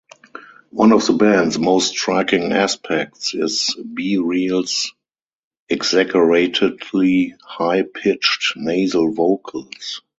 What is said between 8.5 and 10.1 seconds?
nasal vocals.